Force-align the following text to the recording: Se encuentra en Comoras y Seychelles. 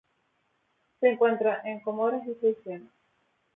Se 0.99 1.09
encuentra 1.09 1.61
en 1.63 1.79
Comoras 1.81 2.25
y 2.27 2.33
Seychelles. 2.33 2.89